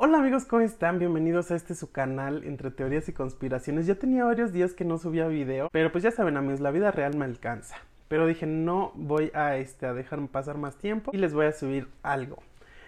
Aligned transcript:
Hola 0.00 0.18
amigos, 0.18 0.44
¿cómo 0.44 0.62
están? 0.62 1.00
Bienvenidos 1.00 1.50
a 1.50 1.56
este 1.56 1.74
su 1.74 1.90
canal 1.90 2.44
entre 2.44 2.70
teorías 2.70 3.08
y 3.08 3.12
conspiraciones. 3.12 3.84
Ya 3.84 3.96
tenía 3.96 4.24
varios 4.24 4.52
días 4.52 4.72
que 4.72 4.84
no 4.84 4.96
subía 4.96 5.26
video, 5.26 5.68
pero 5.72 5.90
pues 5.90 6.04
ya 6.04 6.12
saben 6.12 6.36
amigos, 6.36 6.60
la 6.60 6.70
vida 6.70 6.92
real 6.92 7.16
me 7.16 7.24
alcanza. 7.24 7.74
Pero 8.06 8.28
dije, 8.28 8.46
no 8.46 8.92
voy 8.94 9.32
a, 9.34 9.56
este, 9.56 9.86
a 9.86 9.94
dejar 9.94 10.24
pasar 10.28 10.56
más 10.56 10.76
tiempo 10.76 11.10
y 11.12 11.16
les 11.16 11.34
voy 11.34 11.46
a 11.46 11.52
subir 11.52 11.88
algo. 12.04 12.40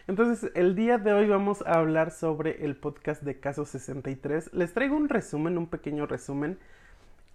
Entonces, 0.06 0.52
el 0.54 0.76
día 0.76 0.98
de 0.98 1.12
hoy 1.12 1.26
vamos 1.26 1.62
a 1.66 1.80
hablar 1.80 2.12
sobre 2.12 2.64
el 2.64 2.76
podcast 2.76 3.24
de 3.24 3.40
Caso 3.40 3.64
63. 3.64 4.54
Les 4.54 4.72
traigo 4.72 4.96
un 4.96 5.08
resumen, 5.08 5.58
un 5.58 5.66
pequeño 5.66 6.06
resumen. 6.06 6.60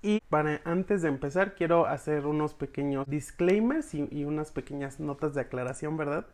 Y 0.01 0.21
para 0.29 0.61
antes 0.63 1.01
de 1.01 1.09
empezar, 1.09 1.53
quiero 1.53 1.85
hacer 1.85 2.27
unos 2.27 2.53
pequeños 2.53 3.05
disclaimers 3.07 3.93
y, 3.93 4.07
y 4.09 4.23
unas 4.23 4.53
pequeñas 4.53 5.01
notas 5.01 5.33
de 5.33 5.41
aclaración, 5.41 5.97
¿verdad? 5.97 6.25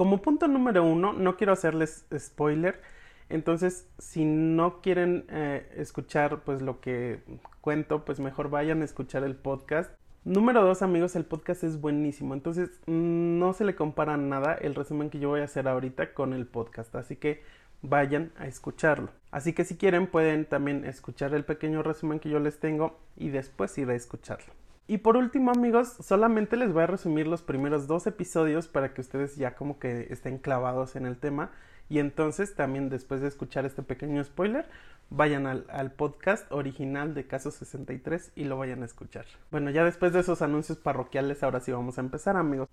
Como 0.00 0.22
punto 0.22 0.48
número 0.48 0.82
uno, 0.82 1.12
no 1.12 1.36
quiero 1.36 1.52
hacerles 1.52 2.06
spoiler. 2.18 2.80
Entonces, 3.28 3.86
si 3.98 4.24
no 4.24 4.80
quieren 4.80 5.26
eh, 5.28 5.70
escuchar 5.76 6.40
pues 6.40 6.62
lo 6.62 6.80
que 6.80 7.20
cuento, 7.60 8.02
pues 8.06 8.18
mejor 8.18 8.48
vayan 8.48 8.80
a 8.80 8.86
escuchar 8.86 9.24
el 9.24 9.36
podcast. 9.36 9.92
Número 10.24 10.64
dos, 10.64 10.80
amigos, 10.80 11.16
el 11.16 11.26
podcast 11.26 11.64
es 11.64 11.82
buenísimo. 11.82 12.32
Entonces, 12.32 12.70
no 12.86 13.52
se 13.52 13.66
le 13.66 13.74
compara 13.74 14.16
nada 14.16 14.54
el 14.54 14.74
resumen 14.74 15.10
que 15.10 15.18
yo 15.18 15.28
voy 15.28 15.40
a 15.42 15.44
hacer 15.44 15.68
ahorita 15.68 16.14
con 16.14 16.32
el 16.32 16.46
podcast. 16.46 16.94
Así 16.94 17.16
que 17.16 17.42
vayan 17.82 18.32
a 18.38 18.46
escucharlo. 18.46 19.10
Así 19.30 19.52
que 19.52 19.66
si 19.66 19.76
quieren 19.76 20.06
pueden 20.06 20.46
también 20.46 20.86
escuchar 20.86 21.34
el 21.34 21.44
pequeño 21.44 21.82
resumen 21.82 22.20
que 22.20 22.30
yo 22.30 22.38
les 22.38 22.58
tengo 22.58 22.98
y 23.18 23.28
después 23.28 23.76
ir 23.76 23.90
a 23.90 23.94
escucharlo. 23.94 24.59
Y 24.90 24.98
por 24.98 25.16
último, 25.16 25.52
amigos, 25.52 25.94
solamente 26.00 26.56
les 26.56 26.72
voy 26.72 26.82
a 26.82 26.88
resumir 26.88 27.28
los 27.28 27.42
primeros 27.42 27.86
dos 27.86 28.08
episodios 28.08 28.66
para 28.66 28.92
que 28.92 29.00
ustedes 29.00 29.36
ya 29.36 29.54
como 29.54 29.78
que 29.78 30.08
estén 30.10 30.38
clavados 30.38 30.96
en 30.96 31.06
el 31.06 31.16
tema. 31.16 31.52
Y 31.88 32.00
entonces 32.00 32.56
también 32.56 32.88
después 32.88 33.20
de 33.20 33.28
escuchar 33.28 33.64
este 33.64 33.84
pequeño 33.84 34.24
spoiler, 34.24 34.68
vayan 35.08 35.46
al, 35.46 35.92
podcast 35.92 36.50
original 36.50 37.14
de 37.14 37.24
Caso 37.24 37.52
63 37.52 38.32
y 38.34 38.46
lo 38.46 38.58
vayan 38.58 38.82
a 38.82 38.86
escuchar. 38.86 39.26
Bueno, 39.52 39.70
ya 39.70 39.84
después 39.84 40.12
de 40.12 40.18
esos 40.18 40.42
anuncios 40.42 40.78
parroquiales, 40.78 41.44
ahora 41.44 41.60
sí 41.60 41.70
vamos 41.70 41.98
a 41.98 42.00
empezar, 42.00 42.36
amigos. 42.36 42.68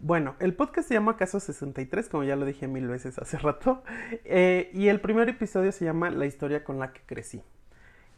Bueno, 0.00 0.34
el 0.40 0.54
podcast 0.54 0.88
se 0.88 0.94
llama 0.94 1.16
Caso 1.16 1.38
63, 1.38 2.08
como 2.08 2.24
ya 2.24 2.34
lo 2.34 2.46
dije 2.46 2.66
mil 2.66 2.88
veces 2.88 3.16
hace 3.20 3.38
rato. 3.38 3.84
Eh, 4.24 4.72
y 4.74 4.88
el 4.88 5.00
primer 5.00 5.28
episodio 5.28 5.70
se 5.70 5.84
llama 5.84 6.10
La 6.10 6.26
historia 6.26 6.64
con 6.64 6.80
la 6.80 6.92
que 6.92 7.02
crecí. 7.06 7.44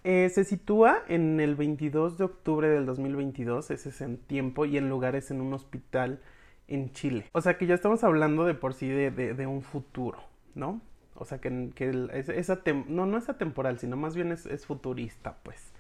Eh, 0.09 0.29
se 0.29 0.45
sitúa 0.45 1.03
en 1.09 1.41
el 1.41 1.57
22 1.57 2.17
de 2.17 2.23
octubre 2.23 2.69
del 2.69 2.87
2022, 2.87 3.73
ese 3.73 3.89
es 3.89 4.01
en 4.01 4.19
tiempo 4.19 4.65
y 4.65 4.77
en 4.77 4.89
lugares 4.89 5.33
en 5.33 5.41
un 5.41 5.53
hospital 5.53 6.21
en 6.69 6.93
Chile. 6.93 7.25
O 7.33 7.41
sea 7.41 7.59
que 7.59 7.67
ya 7.67 7.75
estamos 7.75 8.05
hablando 8.05 8.45
de 8.45 8.55
por 8.55 8.73
sí 8.73 8.89
de, 8.89 9.11
de, 9.11 9.47
un 9.49 9.63
futuro, 9.63 10.21
¿no? 10.55 10.81
O 11.17 11.25
sea 11.25 11.39
que, 11.39 11.71
que 11.75 12.09
esa 12.37 12.63
no, 12.87 13.07
no 13.07 13.19
es 13.19 13.29
atemporal, 13.29 13.81
sino 13.81 13.97
más 13.97 14.15
bien 14.15 14.31
es, 14.31 14.65
futurista, 14.65 15.39
pues. 15.43 15.73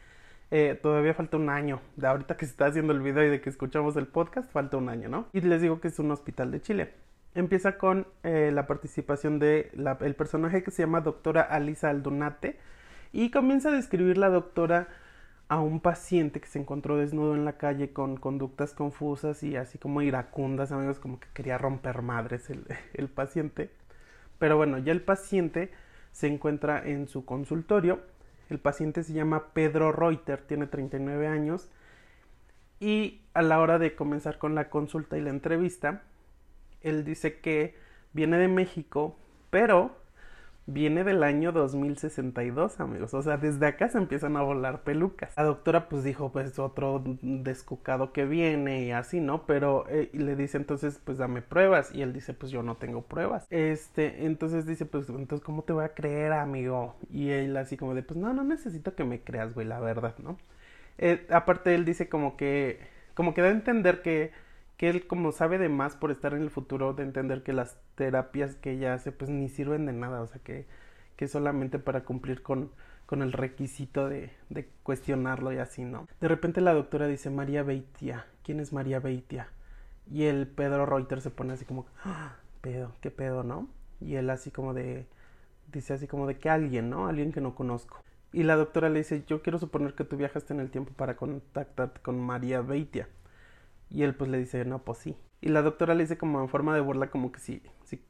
Eh, 0.50 0.76
todavía 0.82 1.14
falta 1.14 1.36
un 1.36 1.48
año. 1.48 1.80
De 1.94 2.08
ahorita 2.08 2.36
que 2.36 2.46
se 2.46 2.50
está 2.50 2.66
haciendo 2.66 2.92
el 2.92 3.02
video 3.02 3.22
y 3.22 3.28
de 3.28 3.40
que 3.40 3.48
escuchamos 3.48 3.96
el 3.96 4.08
podcast, 4.08 4.50
falta 4.50 4.76
un 4.76 4.88
año, 4.88 5.08
¿no? 5.08 5.28
Y 5.34 5.40
les 5.42 5.62
digo 5.62 5.80
que 5.80 5.86
es 5.86 6.00
un 6.00 6.10
hospital 6.10 6.50
de 6.50 6.60
Chile. 6.60 6.94
Empieza 7.36 7.78
con 7.78 8.08
eh, 8.24 8.50
la 8.52 8.66
participación 8.66 9.38
de 9.38 9.70
personaje 10.18 10.64
que 10.64 10.72
se 10.72 10.82
llama 10.82 11.00
doctora 11.00 11.42
Alisa 11.42 11.90
Aldunate 11.90 12.58
y 13.16 13.30
comienza 13.30 13.70
a 13.70 13.72
describir 13.72 14.18
la 14.18 14.28
doctora 14.28 14.88
a 15.48 15.58
un 15.58 15.80
paciente 15.80 16.38
que 16.38 16.48
se 16.48 16.58
encontró 16.58 16.98
desnudo 16.98 17.34
en 17.34 17.46
la 17.46 17.56
calle 17.56 17.94
con 17.94 18.18
conductas 18.18 18.74
confusas 18.74 19.42
y 19.42 19.56
así 19.56 19.78
como 19.78 20.02
iracundas, 20.02 20.70
amigos, 20.70 20.98
como 20.98 21.18
que 21.18 21.26
quería 21.32 21.56
romper 21.56 22.02
madres 22.02 22.50
el, 22.50 22.66
el 22.92 23.08
paciente. 23.08 23.70
Pero 24.38 24.58
bueno, 24.58 24.76
ya 24.76 24.92
el 24.92 25.00
paciente 25.00 25.70
se 26.12 26.26
encuentra 26.26 26.86
en 26.86 27.08
su 27.08 27.24
consultorio. 27.24 28.00
El 28.50 28.58
paciente 28.58 29.02
se 29.02 29.14
llama 29.14 29.54
Pedro 29.54 29.92
Reuter, 29.92 30.42
tiene 30.42 30.66
39 30.66 31.26
años. 31.26 31.70
Y 32.80 33.22
a 33.32 33.40
la 33.40 33.60
hora 33.60 33.78
de 33.78 33.94
comenzar 33.94 34.36
con 34.36 34.54
la 34.54 34.68
consulta 34.68 35.16
y 35.16 35.22
la 35.22 35.30
entrevista, 35.30 36.02
él 36.82 37.02
dice 37.02 37.40
que 37.40 37.76
viene 38.12 38.36
de 38.36 38.48
México, 38.48 39.16
pero 39.48 39.96
viene 40.66 41.04
del 41.04 41.22
año 41.22 41.52
2062, 41.52 42.80
amigos. 42.80 43.14
O 43.14 43.22
sea, 43.22 43.36
desde 43.36 43.66
acá 43.66 43.88
se 43.88 43.98
empiezan 43.98 44.36
a 44.36 44.42
volar 44.42 44.82
pelucas. 44.82 45.32
La 45.36 45.44
doctora 45.44 45.88
pues 45.88 46.04
dijo, 46.04 46.32
pues 46.32 46.58
otro 46.58 47.02
descucado 47.22 48.12
que 48.12 48.24
viene 48.24 48.84
y 48.84 48.90
así, 48.92 49.20
¿no? 49.20 49.46
Pero 49.46 49.86
eh, 49.88 50.10
le 50.12 50.36
dice 50.36 50.58
entonces, 50.58 51.00
pues 51.04 51.18
dame 51.18 51.42
pruebas. 51.42 51.94
Y 51.94 52.02
él 52.02 52.12
dice, 52.12 52.34
pues 52.34 52.50
yo 52.52 52.62
no 52.62 52.76
tengo 52.76 53.02
pruebas. 53.02 53.46
Este, 53.50 54.26
entonces 54.26 54.66
dice, 54.66 54.86
pues 54.86 55.08
entonces, 55.08 55.44
¿cómo 55.44 55.62
te 55.62 55.72
voy 55.72 55.84
a 55.84 55.94
creer, 55.94 56.32
amigo? 56.32 56.96
Y 57.10 57.30
él 57.30 57.56
así 57.56 57.76
como 57.76 57.94
de, 57.94 58.02
pues 58.02 58.18
no, 58.18 58.32
no 58.34 58.44
necesito 58.44 58.94
que 58.94 59.04
me 59.04 59.22
creas, 59.22 59.54
güey, 59.54 59.66
la 59.66 59.80
verdad, 59.80 60.14
¿no? 60.18 60.38
Eh, 60.98 61.26
aparte 61.30 61.74
él 61.74 61.84
dice 61.84 62.08
como 62.08 62.36
que, 62.36 62.80
como 63.14 63.34
que 63.34 63.42
da 63.42 63.48
a 63.48 63.50
entender 63.52 64.02
que 64.02 64.32
que 64.76 64.88
él 64.88 65.06
como 65.06 65.32
sabe 65.32 65.58
de 65.58 65.68
más 65.68 65.96
por 65.96 66.10
estar 66.10 66.34
en 66.34 66.42
el 66.42 66.50
futuro, 66.50 66.92
de 66.92 67.02
entender 67.02 67.42
que 67.42 67.52
las 67.52 67.78
terapias 67.94 68.56
que 68.56 68.72
ella 68.72 68.94
hace 68.94 69.12
pues 69.12 69.30
ni 69.30 69.48
sirven 69.48 69.86
de 69.86 69.92
nada, 69.92 70.20
o 70.20 70.26
sea 70.26 70.40
que, 70.42 70.66
que 71.16 71.28
solamente 71.28 71.78
para 71.78 72.04
cumplir 72.04 72.42
con, 72.42 72.70
con 73.06 73.22
el 73.22 73.32
requisito 73.32 74.08
de, 74.08 74.30
de, 74.50 74.68
cuestionarlo 74.82 75.52
y 75.52 75.58
así, 75.58 75.84
¿no? 75.84 76.06
De 76.20 76.28
repente 76.28 76.60
la 76.60 76.74
doctora 76.74 77.06
dice 77.06 77.30
María 77.30 77.62
Beitia, 77.62 78.26
¿quién 78.42 78.60
es 78.60 78.72
María 78.72 79.00
Beitia? 79.00 79.48
Y 80.10 80.24
el 80.24 80.46
Pedro 80.46 80.86
Reuter 80.86 81.20
se 81.20 81.30
pone 81.30 81.54
así 81.54 81.64
como, 81.64 81.86
¡Ah! 82.04 82.36
pedo, 82.60 82.92
qué 83.00 83.10
pedo, 83.10 83.42
¿no? 83.42 83.68
Y 84.00 84.16
él 84.16 84.28
así 84.30 84.50
como 84.50 84.74
de, 84.74 85.06
dice 85.72 85.94
así 85.94 86.06
como 86.06 86.26
de 86.26 86.38
que 86.38 86.50
alguien, 86.50 86.90
¿no? 86.90 87.06
Alguien 87.06 87.32
que 87.32 87.40
no 87.40 87.54
conozco. 87.54 88.02
Y 88.32 88.42
la 88.42 88.56
doctora 88.56 88.88
le 88.90 88.98
dice, 88.98 89.24
yo 89.26 89.42
quiero 89.42 89.58
suponer 89.58 89.94
que 89.94 90.04
tú 90.04 90.16
viajaste 90.16 90.52
en 90.52 90.60
el 90.60 90.70
tiempo 90.70 90.92
para 90.92 91.16
contactarte 91.16 92.00
con 92.00 92.20
María 92.20 92.60
Beitia. 92.60 93.08
Y 93.90 94.02
él 94.02 94.14
pues 94.14 94.30
le 94.30 94.38
dice, 94.38 94.64
no, 94.64 94.80
pues 94.80 94.98
sí. 94.98 95.16
Y 95.40 95.48
la 95.48 95.62
doctora 95.62 95.94
le 95.94 96.02
dice 96.04 96.18
como 96.18 96.40
en 96.40 96.48
forma 96.48 96.74
de 96.74 96.80
burla 96.80 97.10
como 97.10 97.30
que 97.32 97.40
sí, 97.40 97.62
sí, 97.84 98.02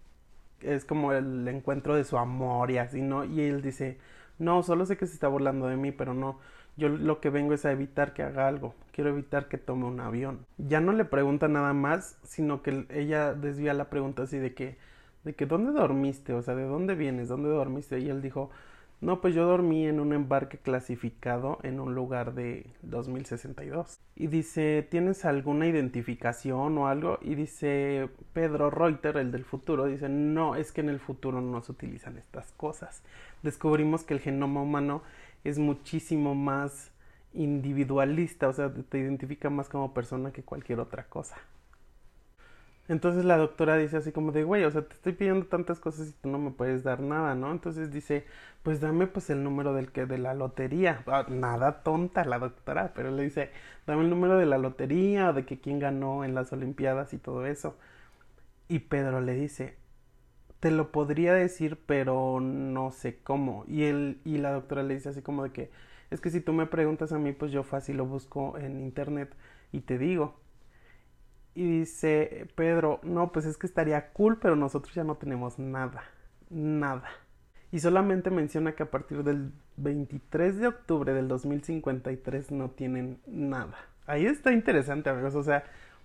es 0.61 0.85
como 0.85 1.13
el 1.13 1.47
encuentro 1.49 1.95
de 1.95 2.05
su 2.05 2.19
amor 2.19 2.71
y 2.71 2.79
así, 2.79 3.03
¿no? 3.03 3.25
Y 3.25 3.41
él 3.43 3.63
dice, 3.63 3.99
no, 4.39 4.63
solo 4.63 4.87
sé 4.87 4.97
que 4.97 5.07
se 5.07 5.15
está 5.15 5.29
burlando 5.29 5.67
de 5.67 5.77
mí, 5.77 5.93
pero 5.93 6.15
no, 6.15 6.39
yo 6.77 6.89
lo 6.89 7.21
que 7.21 7.31
vengo 7.31 7.55
es 7.55 7.65
a 7.65 7.73
evitar 7.73 8.13
que 8.15 8.23
haga 8.23 8.49
algo, 8.49 8.75
quiero 8.93 9.11
evitar 9.11 9.49
que 9.49 9.59
tome 9.59 9.87
un 9.87 10.01
avión. 10.01 10.47
Ya 10.59 10.81
no 10.81 10.93
le 10.93 11.05
pregunta 11.05 11.49
nada 11.49 11.73
más, 11.73 12.19
sino 12.23 12.63
que 12.63 12.87
ella 12.91 13.35
desvía 13.35 13.75
la 13.75 13.91
pregunta 13.91 14.23
así 14.23 14.39
de 14.39 14.55
que, 14.55 14.79
de 15.25 15.35
que, 15.35 15.47
¿dónde 15.47 15.73
dormiste? 15.73 16.33
O 16.35 16.43
sea, 16.43 16.55
¿de 16.55 16.65
dónde 16.65 16.95
vienes? 16.95 17.29
¿Dónde 17.29 17.49
dormiste? 17.49 17.99
Y 18.01 18.09
él 18.09 18.23
dijo, 18.23 18.51
no, 19.01 19.21
pues 19.21 19.34
yo 19.34 19.45
dormí 19.45 19.87
en 19.87 20.01
un 20.01 20.15
embarque 20.15 20.57
clasificado 20.57 21.59
en 21.62 21.81
un 21.81 21.95
lugar 21.95 22.33
de 22.34 22.67
2062. 22.83 24.01
Y 24.15 24.29
dice, 24.29 24.87
¿tienes 24.91 25.27
alguna 25.27 25.67
identificación 25.67 26.79
o 26.79 26.89
algo? 26.89 27.19
Y 27.21 27.34
dice 27.34 28.09
Pedro 28.33 28.71
Reuter, 28.71 29.19
el 29.19 29.33
del 29.33 29.45
futuro, 29.45 29.84
dice, 29.84 30.09
no, 30.09 30.57
es 30.57 30.73
que 30.73 30.81
en 30.81 30.89
el 30.89 30.99
futuro 30.99 31.43
no 31.43 31.61
se 31.61 31.73
utilizan 31.73 32.17
estas 32.17 32.53
cosas. 32.53 33.03
Descubrimos 33.43 34.03
que 34.03 34.15
el 34.15 34.21
genoma 34.21 34.62
humano 34.62 35.03
es 35.45 35.59
muchísimo 35.59 36.34
más 36.34 36.91
individualista, 37.34 38.49
o 38.49 38.53
sea, 38.55 38.73
te 38.73 38.99
identifica 38.99 39.51
más 39.51 39.69
como 39.69 39.93
persona 39.93 40.33
que 40.33 40.43
cualquier 40.43 40.81
otra 40.81 41.05
cosa. 41.05 41.37
Entonces 42.89 43.25
la 43.25 43.37
doctora 43.37 43.77
dice 43.77 43.97
así 43.97 44.13
como 44.13 44.33
de, 44.33 44.45
güey, 44.45 44.65
o 44.65 44.71
sea, 44.71 44.83
te 44.83 44.95
estoy 44.95 45.13
pidiendo 45.13 45.47
tantas 45.47 45.81
cosas 45.81 46.09
y 46.09 46.13
tú 46.13 46.29
no 46.29 46.39
me 46.39 46.51
puedes 46.53 46.85
dar 46.85 47.01
nada, 47.01 47.35
¿no? 47.35 47.51
Entonces 47.51 47.91
dice, 47.93 48.25
pues 48.63 48.81
dame 48.81 49.07
pues 49.09 49.31
el 49.31 49.43
número 49.43 49.75
del 49.75 49.91
que 49.93 50.07
de 50.07 50.19
la 50.19 50.35
lotería. 50.35 51.03
Ah, 51.07 51.27
nada 51.29 51.83
tonta 51.83 52.25
la 52.25 52.39
doctora, 52.39 52.93
pero 52.95 53.11
le 53.11 53.25
dice, 53.25 53.51
dame 53.87 54.03
el 54.05 54.11
número 54.11 54.39
de 54.39 54.47
la 54.47 54.59
lotería 54.59 55.31
o 55.31 55.33
de 55.33 55.45
que 55.45 55.61
quién 55.61 55.79
ganó 55.81 56.25
en 56.25 56.35
las 56.35 56.53
olimpiadas 56.53 57.13
y 57.13 57.19
todo 57.19 57.47
eso. 57.47 57.77
Y 58.69 58.81
Pedro 58.81 59.21
le 59.21 59.35
dice, 59.35 59.77
te 60.61 60.71
lo 60.71 60.93
podría 60.93 61.35
decir, 61.35 61.79
pero 61.87 62.41
no 62.41 62.91
sé 62.93 63.19
cómo. 63.23 63.65
Y 63.69 63.84
él 63.84 64.21
y 64.25 64.39
la 64.39 64.53
doctora 64.53 64.83
le 64.83 64.95
dice 64.95 65.10
así 65.10 65.22
como 65.22 65.45
de 65.45 65.53
que, 65.53 65.71
es 66.10 66.21
que 66.21 66.31
si 66.31 66.41
tú 66.41 66.53
me 66.53 66.66
preguntas 66.66 67.13
a 67.13 67.19
mí, 67.19 67.33
pues 67.33 67.53
yo 67.53 67.63
fácil 67.63 67.99
lo 67.99 68.07
busco 68.07 68.59
en 68.59 68.81
internet 68.81 69.34
y 69.72 69.81
te 69.83 69.99
digo. 69.99 70.37
Y 71.57 71.65
dice 71.79 72.49
Pedro, 72.55 73.01
no, 73.03 73.33
pues 73.33 73.47
es 73.47 73.57
que 73.57 73.67
estaría 73.67 74.11
cool, 74.13 74.37
pero 74.39 74.57
nosotros 74.57 74.95
ya 74.95 75.05
no 75.05 75.15
tenemos 75.15 75.59
nada, 75.59 76.05
nada. 76.51 77.09
Y 77.73 77.81
solamente 77.81 78.31
menciona 78.31 78.73
que 78.73 78.83
a 78.83 78.91
partir 78.91 79.25
del 79.25 79.53
23 79.79 80.59
de 80.59 80.67
octubre 80.67 81.15
del 81.15 81.29
2053 81.29 82.51
no 82.53 82.73
tienen 82.73 83.21
nada. 83.27 83.75
Ahí 84.07 84.27
está 84.27 84.53
interesante, 84.53 85.09
amigos. 85.09 85.35
O 85.35 85.43
sea, 85.43 85.65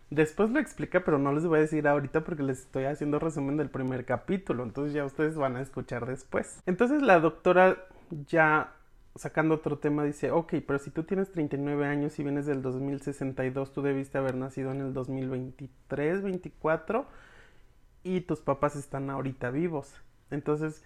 después 0.10 0.50
lo 0.52 0.60
explica, 0.60 1.04
pero 1.04 1.18
no 1.18 1.34
les 1.34 1.46
voy 1.46 1.58
a 1.58 1.64
decir 1.64 1.86
ahorita 1.86 2.24
porque 2.24 2.44
les 2.44 2.62
estoy 2.62 2.86
haciendo 2.86 3.20
resumen 3.20 3.58
del 3.58 3.70
primer 3.70 4.06
capítulo. 4.06 4.64
Entonces 4.64 4.94
ya 4.94 5.04
ustedes 5.04 5.36
van 5.36 5.58
a 5.58 5.62
escuchar 5.62 6.06
después. 6.06 6.62
Entonces 6.66 7.02
la 7.02 7.20
doctora 7.20 7.76
ya 8.26 8.74
sacando 9.16 9.56
otro 9.56 9.78
tema, 9.78 10.04
dice, 10.04 10.32
ok, 10.32 10.56
pero 10.66 10.80
si 10.80 10.90
tú 10.90 11.04
tienes 11.04 11.32
39 11.32 11.86
años 11.86 12.18
y 12.20 12.24
vienes 12.24 12.46
del 12.46 12.62
2062, 12.62 13.74
tú 13.74 13.82
debiste 13.82 14.18
haber 14.18 14.36
nacido 14.36 14.72
en 14.72 14.82
el 14.82 14.94
2023, 14.94 16.22
24 16.22 17.06
y 18.04 18.22
tus 18.22 18.40
papás 18.40 18.76
están 18.76 19.10
ahorita 19.10 19.52
vivos. 19.52 19.94
Entonces, 20.30 20.84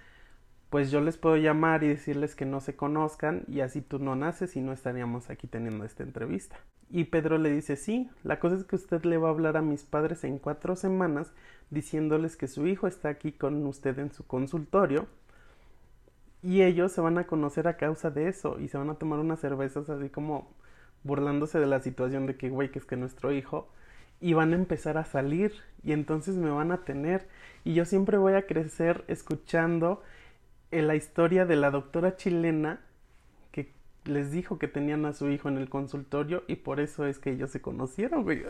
pues 0.69 0.91
yo 0.91 1.01
les 1.01 1.17
puedo 1.17 1.37
llamar 1.37 1.83
y 1.83 1.87
decirles 1.87 2.35
que 2.35 2.45
no 2.45 2.59
se 2.59 2.75
conozcan 2.75 3.43
y 3.47 3.61
así 3.61 3.81
tú 3.81 3.99
no 3.99 4.15
naces 4.15 4.55
y 4.55 4.61
no 4.61 4.73
estaríamos 4.73 5.29
aquí 5.29 5.47
teniendo 5.47 5.85
esta 5.85 6.03
entrevista. 6.03 6.57
Y 6.89 7.05
Pedro 7.05 7.37
le 7.37 7.51
dice, 7.51 7.75
sí, 7.75 8.09
la 8.23 8.39
cosa 8.39 8.55
es 8.55 8.63
que 8.63 8.75
usted 8.75 9.03
le 9.05 9.17
va 9.17 9.29
a 9.29 9.31
hablar 9.31 9.57
a 9.57 9.61
mis 9.61 9.83
padres 9.83 10.23
en 10.23 10.39
cuatro 10.39 10.75
semanas 10.75 11.31
diciéndoles 11.69 12.35
que 12.35 12.47
su 12.47 12.67
hijo 12.67 12.87
está 12.87 13.09
aquí 13.09 13.31
con 13.31 13.65
usted 13.65 13.97
en 13.99 14.11
su 14.11 14.25
consultorio 14.25 15.07
y 16.45 16.61
ellos 16.61 16.91
se 16.91 17.01
van 17.01 17.17
a 17.17 17.25
conocer 17.25 17.67
a 17.67 17.75
causa 17.75 18.11
de 18.11 18.27
eso 18.27 18.59
y 18.59 18.67
se 18.67 18.77
van 18.77 18.91
a 18.91 18.99
tomar 18.99 19.17
unas 19.17 19.39
cervezas 19.39 19.89
así 19.89 20.09
como 20.09 20.53
burlándose 21.03 21.59
de 21.59 21.65
la 21.65 21.81
situación 21.81 22.27
de 22.27 22.37
que, 22.37 22.49
güey, 22.49 22.69
que 22.69 22.77
es 22.77 22.85
que 22.85 22.95
nuestro 22.97 23.31
hijo 23.31 23.67
y 24.21 24.33
van 24.33 24.53
a 24.53 24.55
empezar 24.55 24.99
a 24.99 25.05
salir 25.05 25.53
y 25.83 25.91
entonces 25.91 26.35
me 26.35 26.51
van 26.51 26.71
a 26.71 26.85
tener 26.85 27.27
y 27.63 27.73
yo 27.73 27.83
siempre 27.85 28.19
voy 28.19 28.33
a 28.33 28.45
crecer 28.45 29.03
escuchando 29.07 30.03
la 30.69 30.95
historia 30.95 31.47
de 31.47 31.55
la 31.55 31.71
doctora 31.71 32.15
chilena 32.15 32.79
que 33.51 33.73
les 34.03 34.31
dijo 34.31 34.59
que 34.59 34.67
tenían 34.67 35.05
a 35.07 35.13
su 35.13 35.31
hijo 35.31 35.49
en 35.49 35.57
el 35.57 35.67
consultorio 35.67 36.43
y 36.47 36.57
por 36.57 36.79
eso 36.79 37.07
es 37.07 37.17
que 37.17 37.31
ellos 37.31 37.49
se 37.49 37.61
conocieron, 37.61 38.21
güey. 38.21 38.43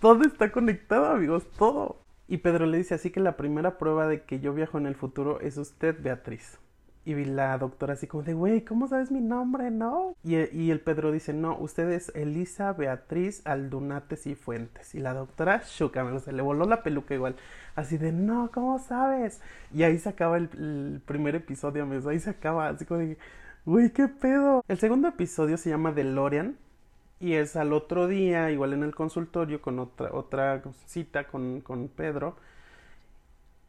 Todo 0.00 0.24
está 0.24 0.50
conectado, 0.50 1.06
amigos, 1.06 1.46
todo. 1.58 1.96
Y 2.26 2.38
Pedro 2.38 2.66
le 2.66 2.78
dice 2.78 2.94
así 2.94 3.10
que 3.10 3.20
la 3.20 3.36
primera 3.36 3.78
prueba 3.78 4.08
de 4.08 4.22
que 4.22 4.40
yo 4.40 4.52
viajo 4.52 4.78
en 4.78 4.86
el 4.86 4.96
futuro 4.96 5.40
es 5.40 5.56
usted, 5.58 5.96
Beatriz. 6.02 6.58
Y 7.06 7.14
la 7.26 7.58
doctora 7.58 7.94
así 7.94 8.06
como 8.06 8.22
de, 8.22 8.32
güey, 8.32 8.64
¿cómo 8.64 8.88
sabes 8.88 9.10
mi 9.10 9.20
nombre? 9.20 9.70
No. 9.70 10.16
Y, 10.24 10.70
el 10.70 10.80
Pedro 10.80 11.12
dice, 11.12 11.34
no, 11.34 11.54
usted 11.58 11.90
es 11.90 12.10
Elisa 12.14 12.72
Beatriz 12.72 13.42
Aldunates 13.46 14.26
y 14.26 14.34
Fuentes. 14.34 14.94
Y 14.94 15.00
la 15.00 15.12
doctora 15.12 15.62
Shuka, 15.66 16.18
se 16.20 16.32
le 16.32 16.40
voló 16.40 16.64
la 16.64 16.82
peluca 16.82 17.14
igual. 17.14 17.36
Así 17.76 17.98
de, 17.98 18.10
no, 18.10 18.50
¿cómo 18.52 18.78
sabes? 18.78 19.42
Y 19.74 19.82
ahí 19.82 19.98
se 19.98 20.08
acaba 20.08 20.38
el, 20.38 21.02
primer 21.04 21.34
episodio, 21.34 21.82
amigos. 21.82 22.06
Ahí 22.06 22.20
se 22.20 22.30
acaba, 22.30 22.68
así 22.68 22.86
como 22.86 23.00
de, 23.00 23.18
güey, 23.66 23.90
¿qué 23.90 24.08
pedo? 24.08 24.64
El 24.66 24.78
segundo 24.78 25.08
episodio 25.08 25.58
se 25.58 25.68
llama 25.70 25.92
DeLorean. 25.92 26.56
Y 27.20 27.34
es 27.34 27.56
al 27.56 27.74
otro 27.74 28.08
día, 28.08 28.50
igual 28.50 28.72
en 28.72 28.82
el 28.82 28.94
consultorio, 28.94 29.60
con 29.60 29.78
otra, 29.78 30.10
otra 30.12 30.62
cita 30.86 31.24
con, 31.24 31.60
con 31.60 31.88
Pedro. 31.88 32.36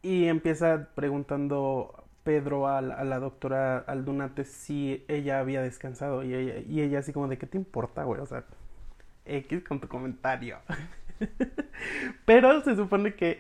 Y 0.02 0.28
empieza 0.28 0.90
preguntando 0.96 2.05
Pedro 2.26 2.68
a 2.68 2.82
la, 2.82 3.20
doctora 3.20 3.78
Aldunate 3.78 4.46
si 4.46 5.06
ella 5.08 5.40
había 5.40 5.62
descansado 5.62 6.24
y 6.24 6.34
ella, 6.34 6.58
y 6.68 6.82
ella 6.82 7.00
así 7.00 7.14
como 7.14 7.28
de 7.28 7.38
qué 7.38 7.46
te 7.46 7.56
importa, 7.56 8.04
güey, 8.04 8.20
o 8.20 8.26
sea, 8.26 8.44
X 9.26 9.64
con 9.64 9.80
tu 9.80 9.88
comentario. 9.88 10.58
Pero 12.26 12.64
se 12.64 12.76
supone 12.76 13.14
que 13.14 13.40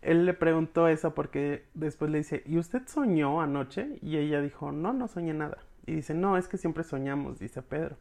él 0.00 0.26
le 0.26 0.32
preguntó 0.32 0.86
eso 0.86 1.12
porque 1.12 1.64
después 1.74 2.08
le 2.12 2.18
dice, 2.18 2.44
¿y 2.46 2.58
usted 2.58 2.82
soñó 2.86 3.40
anoche? 3.40 3.98
Y 4.00 4.16
ella 4.16 4.40
dijo, 4.40 4.70
no, 4.70 4.92
no 4.92 5.08
soñé 5.08 5.34
nada. 5.34 5.58
Y 5.84 5.96
dice, 5.96 6.14
no, 6.14 6.36
es 6.36 6.46
que 6.46 6.56
siempre 6.56 6.84
soñamos, 6.84 7.40
dice 7.40 7.62
Pedro. 7.62 7.96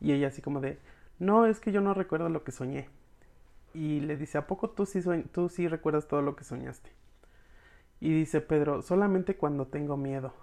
Y 0.00 0.12
ella 0.12 0.28
así 0.28 0.40
como 0.40 0.60
de, 0.60 0.78
no, 1.18 1.46
es 1.46 1.58
que 1.58 1.72
yo 1.72 1.80
no 1.80 1.94
recuerdo 1.94 2.28
lo 2.28 2.44
que 2.44 2.52
soñé. 2.52 2.88
Y 3.74 3.98
le 4.00 4.16
dice, 4.16 4.38
¿a 4.38 4.46
poco 4.46 4.70
tú 4.70 4.86
sí, 4.86 5.00
tú 5.32 5.48
sí 5.48 5.66
recuerdas 5.66 6.06
todo 6.06 6.22
lo 6.22 6.36
que 6.36 6.44
soñaste? 6.44 6.90
Y 8.00 8.12
dice 8.12 8.40
Pedro, 8.40 8.82
solamente 8.82 9.36
cuando 9.36 9.66
tengo 9.66 9.96
miedo. 9.96 10.34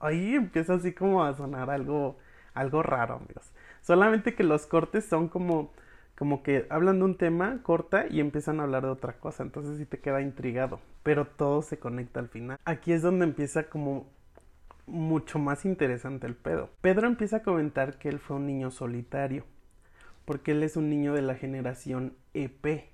ahí 0.00 0.34
empieza 0.34 0.74
así 0.74 0.92
como 0.92 1.24
a 1.24 1.34
sonar 1.34 1.70
algo, 1.70 2.16
algo 2.54 2.82
raro, 2.82 3.16
amigos. 3.16 3.52
Solamente 3.82 4.34
que 4.34 4.42
los 4.42 4.66
cortes 4.66 5.04
son 5.04 5.28
como, 5.28 5.72
como 6.16 6.42
que 6.42 6.66
hablan 6.70 6.98
de 6.98 7.04
un 7.04 7.16
tema, 7.16 7.60
corta 7.62 8.06
y 8.10 8.18
empiezan 8.18 8.58
a 8.58 8.64
hablar 8.64 8.82
de 8.82 8.88
otra 8.90 9.14
cosa. 9.18 9.44
Entonces 9.44 9.78
sí 9.78 9.86
te 9.86 10.00
queda 10.00 10.20
intrigado. 10.20 10.80
Pero 11.02 11.26
todo 11.26 11.62
se 11.62 11.78
conecta 11.78 12.18
al 12.18 12.28
final. 12.28 12.58
Aquí 12.64 12.92
es 12.92 13.02
donde 13.02 13.24
empieza 13.24 13.68
como 13.68 14.08
mucho 14.86 15.38
más 15.38 15.64
interesante 15.64 16.26
el 16.26 16.34
pedo. 16.34 16.70
Pedro 16.80 17.06
empieza 17.06 17.38
a 17.38 17.42
comentar 17.42 17.98
que 17.98 18.08
él 18.08 18.18
fue 18.18 18.36
un 18.36 18.46
niño 18.46 18.72
solitario. 18.72 19.44
Porque 20.24 20.50
él 20.50 20.64
es 20.64 20.76
un 20.76 20.90
niño 20.90 21.14
de 21.14 21.22
la 21.22 21.36
generación 21.36 22.16
EP. 22.34 22.90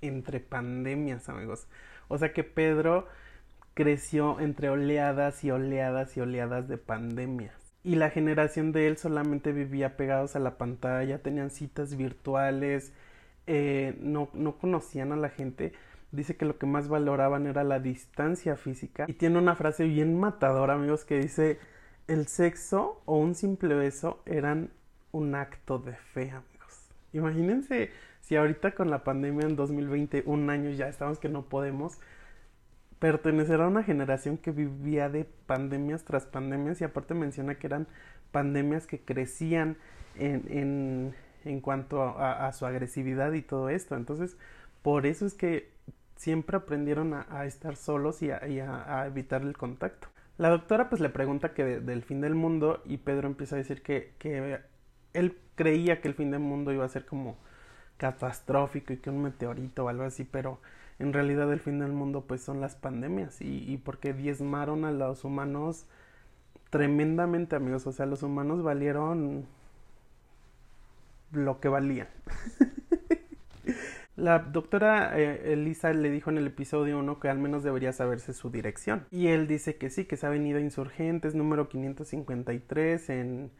Entre 0.00 0.40
pandemias, 0.40 1.28
amigos. 1.28 1.68
O 2.10 2.18
sea 2.18 2.32
que 2.32 2.44
Pedro 2.44 3.06
creció 3.74 4.40
entre 4.40 4.68
oleadas 4.68 5.44
y 5.44 5.50
oleadas 5.50 6.16
y 6.16 6.20
oleadas 6.20 6.68
de 6.68 6.76
pandemias. 6.76 7.54
Y 7.82 7.94
la 7.94 8.10
generación 8.10 8.72
de 8.72 8.88
él 8.88 8.98
solamente 8.98 9.52
vivía 9.52 9.96
pegados 9.96 10.36
a 10.36 10.40
la 10.40 10.58
pantalla, 10.58 11.22
tenían 11.22 11.50
citas 11.50 11.96
virtuales, 11.96 12.92
eh, 13.46 13.96
no, 14.00 14.28
no 14.34 14.58
conocían 14.58 15.12
a 15.12 15.16
la 15.16 15.30
gente. 15.30 15.72
Dice 16.10 16.36
que 16.36 16.44
lo 16.44 16.58
que 16.58 16.66
más 16.66 16.88
valoraban 16.88 17.46
era 17.46 17.62
la 17.62 17.78
distancia 17.78 18.56
física. 18.56 19.06
Y 19.08 19.14
tiene 19.14 19.38
una 19.38 19.54
frase 19.54 19.84
bien 19.84 20.18
matadora, 20.18 20.74
amigos, 20.74 21.04
que 21.04 21.20
dice, 21.20 21.58
el 22.08 22.26
sexo 22.26 23.00
o 23.06 23.18
un 23.18 23.36
simple 23.36 23.74
beso 23.76 24.20
eran 24.26 24.70
un 25.12 25.36
acto 25.36 25.78
de 25.78 25.94
fe, 25.94 26.32
amigos. 26.32 26.90
Imagínense 27.12 27.90
si 28.30 28.36
ahorita 28.36 28.76
con 28.76 28.90
la 28.90 29.02
pandemia 29.02 29.44
en 29.44 29.56
2020, 29.56 30.22
un 30.24 30.50
año 30.50 30.70
ya 30.70 30.86
estamos 30.86 31.18
que 31.18 31.28
no 31.28 31.48
podemos, 31.48 31.98
pertenecer 33.00 33.60
a 33.60 33.66
una 33.66 33.82
generación 33.82 34.38
que 34.38 34.52
vivía 34.52 35.08
de 35.08 35.24
pandemias 35.24 36.04
tras 36.04 36.26
pandemias 36.26 36.80
y 36.80 36.84
aparte 36.84 37.14
menciona 37.14 37.56
que 37.56 37.66
eran 37.66 37.88
pandemias 38.30 38.86
que 38.86 39.00
crecían 39.00 39.78
en, 40.16 40.44
en, 40.48 41.14
en 41.44 41.60
cuanto 41.60 42.02
a, 42.04 42.52
su 42.52 42.66
agresividad 42.66 43.32
y 43.32 43.42
todo 43.42 43.68
esto. 43.68 43.96
Entonces, 43.96 44.36
por 44.82 45.06
eso 45.06 45.26
es 45.26 45.34
que 45.34 45.72
siempre 46.14 46.56
aprendieron 46.56 47.14
a, 47.14 47.44
estar 47.46 47.74
solos 47.74 48.22
y, 48.22 48.30
a, 48.30 49.06
evitar 49.08 49.42
el 49.42 49.56
contacto. 49.56 50.06
La 50.38 50.50
doctora 50.50 50.88
pues 50.88 51.00
le 51.00 51.08
pregunta 51.08 51.52
que 51.52 51.64
del 51.64 52.04
fin 52.04 52.20
del 52.20 52.36
mundo 52.36 52.80
y 52.84 52.98
Pedro 52.98 53.26
empieza 53.26 53.56
a 53.56 53.58
decir 53.58 53.82
que, 53.82 54.14
que 54.20 54.60
él 55.14 55.36
creía 55.56 56.00
que 56.00 56.06
el 56.06 56.14
fin 56.14 56.30
del 56.30 56.38
mundo 56.38 56.72
iba 56.72 56.84
a 56.84 56.88
ser 56.88 57.04
como 57.06 57.36
catastrófico 58.00 58.94
y 58.94 58.96
que 58.96 59.10
un 59.10 59.22
meteorito 59.22 59.84
o 59.84 59.88
algo 59.90 60.04
así, 60.04 60.24
pero 60.24 60.58
en 60.98 61.12
realidad 61.12 61.52
el 61.52 61.60
fin 61.60 61.78
del 61.78 61.92
mundo 61.92 62.24
pues 62.26 62.40
son 62.40 62.58
las 62.58 62.74
pandemias 62.74 63.42
y, 63.42 63.76
porque 63.84 64.14
diezmaron 64.14 64.86
a 64.86 64.90
los 64.90 65.22
humanos 65.22 65.84
tremendamente 66.70 67.56
amigos, 67.56 67.86
o 67.86 67.92
sea, 67.92 68.06
los 68.06 68.22
humanos 68.22 68.62
valieron 68.62 69.44
lo 71.32 71.60
que 71.60 71.68
valían. 71.68 72.08
La 74.16 74.38
doctora 74.38 75.18
eh, 75.18 75.52
Elisa 75.52 75.92
le 75.92 76.10
dijo 76.10 76.30
en 76.30 76.38
el 76.38 76.46
episodio 76.46 76.98
1 76.98 77.20
que 77.20 77.28
al 77.28 77.38
menos 77.38 77.62
debería 77.62 77.92
saberse 77.92 78.32
su 78.32 78.50
dirección. 78.50 79.06
Y 79.10 79.28
él 79.28 79.46
dice 79.46 79.76
que 79.76 79.88
sí, 79.88 80.04
que 80.04 80.16
es 80.16 80.24
Avenida 80.24 80.60
Insurgentes 80.60 81.34
número 81.34 81.68
553 81.68 83.10
en, 83.10 83.50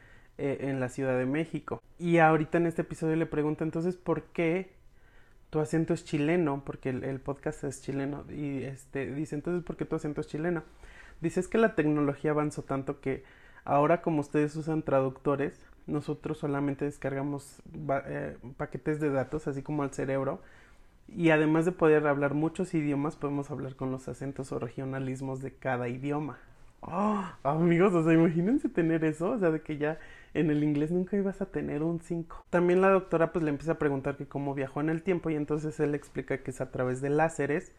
eh, 0.42 0.68
en 0.70 0.80
la 0.80 0.88
Ciudad 0.88 1.18
de 1.18 1.26
México. 1.26 1.82
Y 1.98 2.16
ahorita 2.16 2.56
en 2.56 2.66
este 2.66 2.80
episodio 2.80 3.14
le 3.14 3.26
pregunta 3.26 3.62
entonces 3.62 3.96
por 3.96 4.22
qué 4.32 4.72
tu 5.50 5.60
acento 5.60 5.92
es 5.92 6.02
chileno, 6.02 6.62
porque 6.64 6.88
el, 6.88 7.20
podcast 7.20 7.62
es 7.64 7.82
chileno, 7.82 8.24
y 8.30 8.62
este, 8.62 9.12
dice, 9.12 9.34
entonces, 9.34 9.62
¿por 9.64 9.76
qué 9.76 9.84
tu 9.84 9.96
acento 9.96 10.22
es 10.22 10.28
chileno? 10.28 10.62
Dice, 11.20 11.40
es 11.40 11.48
que 11.48 11.58
la 11.58 11.74
tecnología 11.74 12.30
avanzó 12.30 12.62
tanto 12.62 13.00
que 13.00 13.22
ahora 13.64 14.00
como 14.00 14.20
ustedes 14.20 14.56
usan 14.56 14.82
traductores, 14.82 15.60
nosotros 15.86 16.38
solamente 16.38 16.86
descargamos 16.86 17.62
eh, 18.06 18.38
paquetes 18.56 18.98
de 18.98 19.10
datos, 19.10 19.46
así 19.46 19.60
como 19.62 19.82
al 19.82 19.92
cerebro, 19.92 20.40
y 21.08 21.30
además 21.30 21.66
de 21.66 21.72
poder 21.72 22.06
hablar 22.06 22.32
muchos 22.32 22.72
idiomas, 22.72 23.16
podemos 23.16 23.50
hablar 23.50 23.76
con 23.76 23.90
los 23.90 24.08
acentos 24.08 24.52
o 24.52 24.58
regionalismos 24.58 25.42
de 25.42 25.52
cada 25.52 25.88
idioma. 25.88 26.38
Oh, 26.80 27.24
amigos, 27.42 27.94
o 27.94 28.04
sea, 28.04 28.12
imagínense 28.12 28.68
tener 28.68 29.04
eso, 29.04 29.30
o 29.30 29.38
sea, 29.38 29.50
de 29.50 29.62
que 29.62 29.78
ya 29.78 29.98
en 30.34 30.50
el 30.50 30.62
inglés 30.62 30.90
nunca 30.90 31.16
ibas 31.16 31.40
a 31.40 31.46
tener 31.46 31.82
un 31.82 32.00
5. 32.00 32.46
También 32.50 32.80
la 32.80 32.90
doctora 32.90 33.32
pues 33.32 33.44
le 33.44 33.50
empieza 33.50 33.72
a 33.72 33.78
preguntar 33.78 34.16
que 34.16 34.26
cómo 34.26 34.54
viajó 34.54 34.80
en 34.80 34.88
el 34.90 35.02
tiempo 35.02 35.30
y 35.30 35.36
entonces 35.36 35.78
él 35.80 35.94
explica 35.94 36.38
que 36.38 36.50
es 36.50 36.60
a 36.60 36.70
través 36.70 37.00
de 37.00 37.10
láseres 37.10 37.72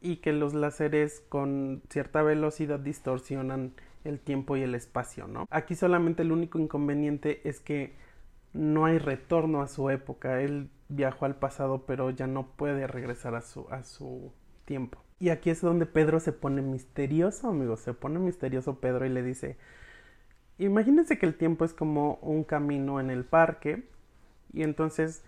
y 0.00 0.16
que 0.16 0.32
los 0.32 0.54
láseres 0.54 1.22
con 1.28 1.82
cierta 1.88 2.22
velocidad 2.22 2.80
distorsionan 2.80 3.72
el 4.04 4.18
tiempo 4.18 4.56
y 4.56 4.62
el 4.62 4.74
espacio, 4.74 5.28
¿no? 5.28 5.46
Aquí 5.50 5.74
solamente 5.74 6.22
el 6.22 6.32
único 6.32 6.58
inconveniente 6.58 7.40
es 7.48 7.60
que 7.60 7.94
no 8.52 8.84
hay 8.84 8.98
retorno 8.98 9.62
a 9.62 9.68
su 9.68 9.90
época. 9.90 10.40
Él 10.42 10.70
viajó 10.88 11.24
al 11.24 11.36
pasado, 11.36 11.84
pero 11.86 12.10
ya 12.10 12.26
no 12.26 12.48
puede 12.48 12.86
regresar 12.86 13.34
a 13.34 13.40
su, 13.40 13.66
a 13.70 13.84
su 13.84 14.32
tiempo. 14.64 15.02
Y 15.18 15.30
aquí 15.30 15.50
es 15.50 15.60
donde 15.60 15.86
Pedro 15.86 16.18
se 16.20 16.32
pone 16.32 16.62
misterioso, 16.62 17.48
amigos. 17.48 17.80
Se 17.80 17.94
pone 17.94 18.18
misterioso 18.18 18.80
Pedro 18.80 19.06
y 19.06 19.08
le 19.08 19.22
dice, 19.22 19.56
imagínense 20.58 21.18
que 21.18 21.26
el 21.26 21.36
tiempo 21.36 21.64
es 21.64 21.72
como 21.72 22.16
un 22.22 22.44
camino 22.44 23.00
en 23.00 23.10
el 23.10 23.24
parque 23.24 23.84
y 24.52 24.62
entonces 24.62 25.24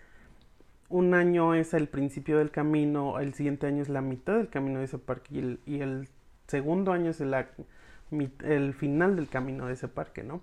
un 0.89 1.15
año 1.15 1.55
es 1.55 1.75
el 1.75 1.89
principio 1.89 2.39
del 2.39 2.51
camino, 2.51 3.19
el 3.19 3.35
siguiente 3.35 3.67
año 3.67 3.83
es 3.83 3.89
la 3.89 4.01
mitad 4.01 4.37
del 4.37 4.49
camino 4.49 4.81
de 4.81 4.85
ese 4.87 4.99
parque 4.99 5.59
y 5.67 5.81
el, 5.81 6.09
segundo 6.47 6.93
año 6.93 7.11
es 7.11 7.21
el, 7.21 8.75
final 8.75 9.17
del 9.17 9.29
camino 9.29 9.67
de 9.67 9.73
ese 9.73 9.89
parque, 9.89 10.23
¿no? 10.23 10.43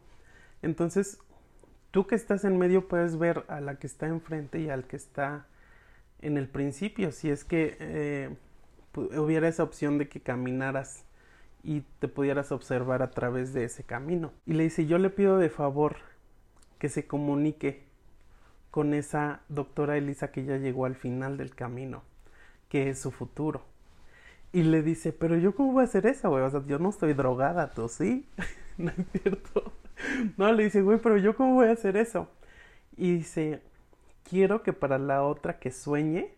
Entonces, 0.62 1.20
tú 1.92 2.08
que 2.08 2.16
estás 2.16 2.44
en 2.44 2.58
medio 2.58 2.88
puedes 2.88 3.18
ver 3.18 3.46
a 3.48 3.62
la 3.62 3.76
que 3.76 3.88
está 3.88 4.08
enfrente 4.08 4.60
y 4.60 4.70
al 4.70 4.86
que 4.86 4.96
está 4.96 5.46
en 6.22 6.38
el 6.38 6.48
principio, 6.48 7.12
si 7.12 7.30
es 7.30 7.44
que 7.44 7.78
eh, 7.80 8.36
hubiera 8.96 9.48
esa 9.48 9.64
opción 9.64 9.98
de 9.98 10.10
que 10.10 10.22
caminaras 10.22 11.06
y 11.64 11.82
te 12.00 12.08
pudieras 12.08 12.52
observar 12.52 13.02
a 13.02 13.12
través 13.12 13.54
de 13.54 13.64
ese 13.64 13.84
camino. 13.84 14.34
Y 14.46 14.54
le 14.54 14.64
dice, 14.64 14.86
yo 14.86 14.98
le 14.98 15.10
pido 15.10 15.38
de 15.38 15.50
favor 15.50 15.98
que 16.80 16.90
se 16.90 17.06
comunique 17.06 17.84
con 18.72 18.94
esa 18.94 19.42
doctora 19.50 19.98
Elisa 19.98 20.32
que 20.32 20.46
ya 20.46 20.58
llegó 20.58 20.86
al 20.86 20.96
final 20.96 21.38
del 21.38 21.54
camino, 21.54 22.04
que 22.70 22.90
es 22.90 23.00
su 23.00 23.12
futuro. 23.12 23.64
Y 24.54 24.64
le 24.64 24.82
dice, 24.82 25.14
pero 25.14 25.38
yo 25.38 25.56
cómo 25.56 25.74
voy 25.74 25.82
a 25.82 25.86
hacer 25.86 26.06
eso, 26.06 26.30
güey, 26.30 26.44
o 26.44 26.50
sea, 26.50 26.64
yo 26.66 26.80
no 26.80 26.90
estoy 26.90 27.14
drogada, 27.14 27.70
tú 27.70 27.88
sí, 27.88 28.28
no 28.78 28.92
es 28.92 29.22
cierto. 29.22 29.74
No, 30.38 30.52
le 30.52 30.64
dice, 30.64 30.82
güey, 30.82 31.00
pero 31.00 31.18
yo 31.18 31.36
cómo 31.36 31.56
voy 31.56 31.68
a 31.68 31.74
hacer 31.74 31.96
eso. 31.96 32.28
Y 32.98 33.18
dice, 33.18 33.62
quiero 34.30 34.64
que 34.64 34.74
para 34.74 34.98
la 34.98 35.24
otra 35.24 35.60
que 35.60 35.72
sueñe, 35.72 36.34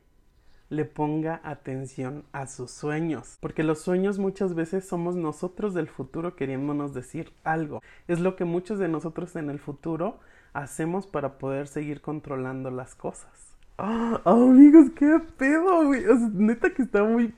le 0.69 0.85
ponga 0.85 1.41
atención 1.43 2.23
a 2.31 2.47
sus 2.47 2.71
sueños, 2.71 3.37
porque 3.39 3.63
los 3.63 3.79
sueños 3.79 4.17
muchas 4.17 4.55
veces 4.55 4.87
somos 4.87 5.15
nosotros 5.15 5.73
del 5.73 5.87
futuro 5.87 6.35
queriéndonos 6.35 6.93
decir 6.93 7.31
algo. 7.43 7.81
Es 8.07 8.19
lo 8.19 8.35
que 8.35 8.45
muchos 8.45 8.79
de 8.79 8.87
nosotros 8.87 9.35
en 9.35 9.49
el 9.49 9.59
futuro 9.59 10.19
hacemos 10.53 11.07
para 11.07 11.37
poder 11.37 11.67
seguir 11.67 12.01
controlando 12.01 12.71
las 12.71 12.95
cosas. 12.95 13.55
¡Ah, 13.77 14.21
amigos, 14.25 14.91
qué 14.95 15.19
pedo, 15.37 15.85
güey! 15.85 16.03
Neta 16.33 16.73
que 16.73 16.83
está 16.83 17.03
muy... 17.03 17.33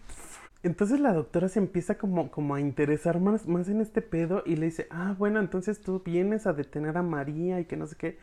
Entonces 0.64 1.00
la 1.00 1.14
doctora 1.14 1.48
se 1.48 1.60
empieza 1.60 1.98
como, 1.98 2.32
como 2.32 2.56
a 2.56 2.60
interesar 2.60 3.20
más, 3.20 3.48
más 3.48 3.70
en 3.70 3.82
este 3.82 4.02
pedo 4.02 4.42
y 4.46 4.56
le 4.56 4.66
dice, 4.66 4.88
ah, 4.90 5.16
bueno, 5.18 5.40
entonces 5.40 5.80
tú 5.80 6.02
vienes 6.04 6.48
a 6.48 6.54
detener 6.54 6.98
a 6.98 7.04
María 7.04 7.60
y 7.60 7.66
que 7.66 7.78
no 7.78 7.86
sé 7.86 7.96
qué. 7.96 8.18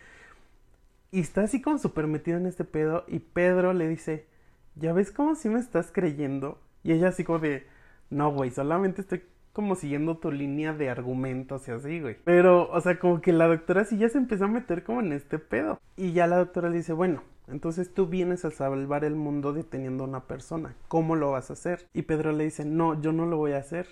Y 1.12 1.20
está 1.20 1.42
así 1.42 1.62
como 1.62 1.78
súper 1.78 2.06
metido 2.06 2.38
en 2.38 2.46
este 2.46 2.64
pedo 2.64 3.04
y 3.06 3.20
Pedro 3.20 3.72
le 3.72 3.86
dice, 3.86 4.26
¿ya 4.74 4.92
ves 4.92 5.10
cómo 5.10 5.34
si 5.34 5.48
me 5.48 5.60
estás 5.60 5.90
creyendo? 5.92 6.60
Y 6.82 6.92
ella 6.92 7.08
así 7.08 7.24
como 7.24 7.38
de, 7.38 7.66
no, 8.10 8.32
güey, 8.32 8.50
solamente 8.50 9.00
estoy 9.00 9.22
como 9.52 9.74
siguiendo 9.74 10.16
tu 10.16 10.30
línea 10.32 10.72
de 10.72 10.88
argumentos 10.88 11.68
y 11.68 11.72
así, 11.72 12.00
güey. 12.00 12.16
Pero, 12.24 12.70
o 12.70 12.80
sea, 12.80 12.98
como 12.98 13.20
que 13.20 13.32
la 13.32 13.46
doctora 13.46 13.84
sí 13.84 13.98
ya 13.98 14.08
se 14.08 14.18
empezó 14.18 14.46
a 14.46 14.48
meter 14.48 14.82
como 14.82 15.00
en 15.00 15.12
este 15.12 15.38
pedo. 15.38 15.78
Y 15.96 16.12
ya 16.12 16.26
la 16.26 16.38
doctora 16.38 16.70
le 16.70 16.78
dice, 16.78 16.92
bueno, 16.94 17.22
entonces 17.48 17.92
tú 17.92 18.06
vienes 18.06 18.44
a 18.44 18.50
salvar 18.50 19.04
el 19.04 19.14
mundo 19.14 19.52
deteniendo 19.52 20.04
a 20.04 20.08
una 20.08 20.26
persona. 20.26 20.74
¿Cómo 20.88 21.16
lo 21.16 21.32
vas 21.32 21.50
a 21.50 21.52
hacer? 21.52 21.86
Y 21.92 22.02
Pedro 22.02 22.32
le 22.32 22.44
dice, 22.44 22.64
no, 22.64 23.00
yo 23.00 23.12
no 23.12 23.26
lo 23.26 23.36
voy 23.36 23.52
a 23.52 23.58
hacer. 23.58 23.88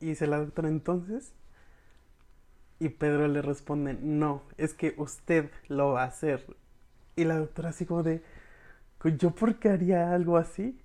Y 0.00 0.06
dice 0.06 0.26
la 0.26 0.38
doctora, 0.38 0.68
entonces. 0.68 1.34
Y 2.80 2.88
Pedro 2.88 3.28
le 3.28 3.42
responde, 3.42 3.94
no, 3.94 4.42
es 4.56 4.74
que 4.74 4.94
usted 4.96 5.50
lo 5.68 5.92
va 5.92 6.02
a 6.02 6.06
hacer. 6.06 6.56
Y 7.14 7.24
la 7.24 7.36
doctora 7.36 7.68
así 7.68 7.84
como 7.84 8.02
de, 8.02 8.22
¿yo 9.04 9.30
por 9.30 9.56
qué 9.56 9.70
haría 9.70 10.12
algo 10.12 10.36
así? 10.36 10.78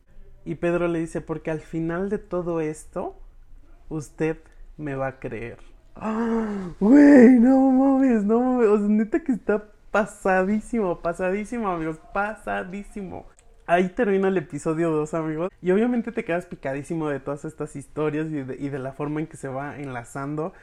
Y 0.46 0.56
Pedro 0.56 0.88
le 0.88 1.00
dice, 1.00 1.22
porque 1.22 1.52
al 1.52 1.60
final 1.60 2.10
de 2.10 2.20
todo 2.20 2.62
esto, 2.62 3.20
usted 3.90 4.38
me 4.78 4.96
va 4.96 5.08
a 5.08 5.20
creer. 5.20 5.58
¡Ah! 5.96 6.70
No 6.80 7.72
mames, 7.72 8.24
no 8.24 8.40
mames. 8.40 8.82
Neta 8.82 9.24
que 9.24 9.32
está 9.32 9.66
pasadísimo, 9.92 11.00
pasadísimo, 11.00 11.70
amigos, 11.70 12.00
pasadísimo. 12.14 13.26
Ahí 13.68 13.90
termina 13.90 14.28
el 14.28 14.38
episodio 14.38 14.92
2, 14.92 15.14
amigos. 15.16 15.50
Y 15.62 15.72
obviamente 15.72 16.12
te 16.12 16.24
quedas 16.24 16.46
picadísimo 16.46 17.10
de 17.10 17.20
todas 17.20 17.46
estas 17.46 17.76
historias 17.76 18.28
y 18.28 18.44
de, 18.44 18.56
y 18.58 18.70
de 18.70 18.80
la 18.80 18.94
forma 18.94 19.22
en 19.22 19.28
que 19.28 19.38
se 19.38 19.48
va 19.48 19.80
enlazando. 19.80 20.54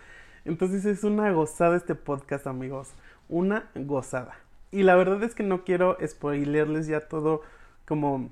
Entonces 0.45 0.85
es 0.85 1.03
una 1.03 1.33
gozada 1.33 1.77
este 1.77 1.95
podcast, 1.95 2.47
amigos. 2.47 2.91
Una 3.29 3.71
gozada. 3.75 4.37
Y 4.73 4.83
la 4.83 4.97
verdad 4.97 5.23
es 5.23 5.35
que 5.35 5.43
no 5.43 5.65
quiero 5.65 5.97
spoilerles 6.05 6.87
ya 6.87 7.01
todo 7.01 7.43
como 7.85 8.31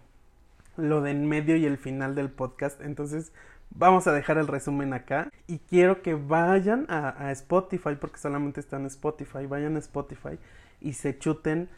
lo 0.77 1.03
de 1.03 1.11
en 1.11 1.29
medio 1.29 1.57
y 1.57 1.67
el 1.67 1.77
final 1.77 2.15
del 2.15 2.31
podcast. 2.31 2.81
Entonces 2.81 3.33
vamos 3.71 4.07
a 4.07 4.13
dejar 4.13 4.39
el 4.39 4.47
resumen 4.47 4.93
acá. 4.93 5.31
Y 5.47 5.59
quiero 5.59 6.03
que 6.03 6.15
vayan 6.15 6.87
a, 6.89 7.31
Spotify, 7.33 7.97
porque 8.01 8.19
solamente 8.19 8.59
está 8.59 8.77
en 8.79 8.87
Spotify. 8.87 9.47
Vayan 9.47 9.77
a 9.77 9.81
Spotify 9.81 10.39
y 10.81 10.95
se 10.95 11.19
chuten 11.19 11.69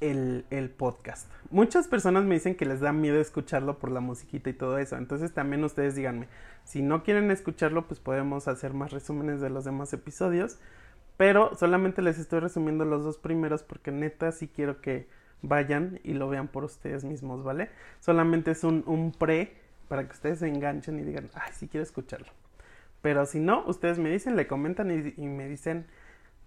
el, 0.00 0.44
el, 0.50 0.70
podcast. 0.70 1.28
Muchas 1.50 1.88
personas 1.88 2.24
me 2.24 2.34
dicen 2.34 2.54
que 2.54 2.66
les 2.66 2.80
da 2.80 2.92
miedo 2.92 3.18
escucharlo 3.18 3.78
por 3.78 3.90
la 3.90 4.00
musiquita 4.00 4.48
y 4.48 4.52
todo 4.52 4.78
eso. 4.78 4.96
Entonces 4.96 5.32
también 5.32 5.64
ustedes 5.64 5.94
díganme, 5.94 6.28
si 6.64 6.82
no 6.82 7.02
quieren 7.02 7.30
escucharlo, 7.30 7.86
pues 7.86 7.98
podemos 7.98 8.46
hacer 8.46 8.74
más 8.74 8.92
resúmenes 8.92 9.40
de 9.40 9.50
los 9.50 9.64
demás 9.64 9.92
episodios. 9.92 10.58
Pero 11.16 11.54
solamente 11.54 12.02
les 12.02 12.18
estoy 12.18 12.40
resumiendo 12.40 12.84
los 12.84 13.04
dos 13.04 13.18
primeros 13.18 13.62
porque 13.62 13.90
neta 13.90 14.32
sí 14.32 14.48
quiero 14.48 14.80
que 14.80 15.08
vayan 15.42 16.00
y 16.04 16.14
lo 16.14 16.28
vean 16.28 16.48
por 16.48 16.64
ustedes 16.64 17.04
mismos, 17.04 17.42
¿vale? 17.42 17.70
Solamente 18.00 18.50
es 18.50 18.64
un, 18.64 18.82
un 18.86 19.12
pre 19.12 19.56
para 19.88 20.06
que 20.06 20.12
ustedes 20.12 20.40
se 20.40 20.48
enganchen 20.48 20.98
y 20.98 21.02
digan, 21.02 21.30
ay, 21.34 21.52
sí 21.54 21.68
quiero 21.68 21.84
escucharlo. 21.84 22.32
Pero 23.02 23.24
si 23.26 23.40
no, 23.40 23.64
ustedes 23.66 23.98
me 23.98 24.10
dicen, 24.10 24.36
le 24.36 24.46
comentan 24.46 24.90
y, 24.90 25.14
y 25.16 25.26
me 25.28 25.48
dicen, 25.48 25.86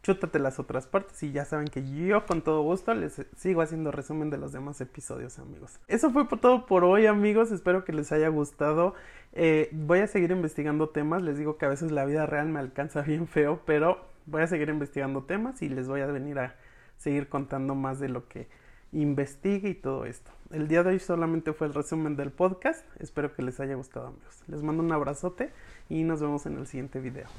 chútate 0.02 0.40
las 0.40 0.60
otras 0.60 0.88
partes 0.88 1.22
y 1.24 1.32
ya 1.32 1.46
saben 1.46 1.68
que 1.68 1.84
yo 1.84 2.26
con 2.26 2.42
todo 2.42 2.62
gusto 2.62 2.94
les 2.94 3.22
sigo 3.36 3.62
haciendo 3.62 3.92
resumen 3.92 4.30
de 4.30 4.38
los 4.38 4.52
demás 4.52 4.80
episodios 4.82 5.40
amigos. 5.40 5.80
Eso 5.88 6.12
fue 6.12 6.26
todo 6.26 6.66
por 6.66 6.84
hoy 6.84 7.06
amigos, 7.06 7.52
espero 7.52 7.84
que 7.84 7.94
les 7.94 8.12
haya 8.12 8.30
gustado. 8.30 8.94
Eh, 9.34 9.70
voy 9.72 10.00
a 10.00 10.08
seguir 10.08 10.32
investigando 10.32 10.90
temas, 10.90 11.22
les 11.22 11.38
digo 11.38 11.58
que 11.58 11.66
a 11.66 11.70
veces 11.70 11.92
la 11.92 12.06
vida 12.06 12.26
real 12.26 12.48
me 12.50 12.60
alcanza 12.60 13.02
bien 13.08 13.28
feo, 13.28 13.62
pero 13.66 14.09
voy 14.30 14.42
a 14.44 14.48
seguir 14.48 14.70
investigando 14.70 15.24
temas 15.24 15.62
y 15.62 15.70
les 15.70 15.88
voy 15.88 16.02
a 16.02 16.06
venir 16.08 16.40
a 16.40 16.56
seguir 16.98 17.30
contando 17.30 17.76
más 17.76 18.00
de 18.00 18.10
lo 18.10 18.28
que 18.28 18.48
investigue 18.92 19.70
y 19.70 19.74
todo 19.76 20.06
esto. 20.06 20.32
El 20.52 20.68
día 20.68 20.84
de 20.84 20.90
hoy 20.90 21.00
solamente 21.00 21.54
fue 21.54 21.68
el 21.68 21.74
resumen 21.74 22.16
del 22.16 22.32
podcast. 22.32 22.86
Espero 23.00 23.34
que 23.34 23.44
les 23.44 23.60
haya 23.60 23.76
gustado 23.76 24.08
amigos. 24.08 24.44
Les 24.48 24.64
mando 24.64 24.84
un 24.84 24.92
abrazote 24.92 25.52
y 25.90 26.04
nos 26.04 26.22
vemos 26.22 26.46
en 26.46 26.58
el 26.58 26.68
siguiente 26.68 27.00
video. 27.00 27.30